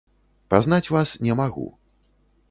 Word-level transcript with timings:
Пазнаць 0.53 0.91
вас 0.95 1.13
не 1.27 1.35
магу. 1.41 1.67